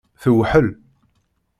Tewḥel. 0.21 0.69